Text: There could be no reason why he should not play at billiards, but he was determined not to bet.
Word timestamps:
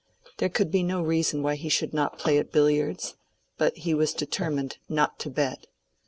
There 0.39 0.49
could 0.49 0.71
be 0.71 0.81
no 0.81 1.03
reason 1.03 1.43
why 1.43 1.53
he 1.57 1.69
should 1.69 1.93
not 1.93 2.17
play 2.17 2.39
at 2.39 2.51
billiards, 2.51 3.17
but 3.59 3.77
he 3.77 3.93
was 3.93 4.15
determined 4.15 4.79
not 4.89 5.19
to 5.19 5.29
bet. 5.29 5.67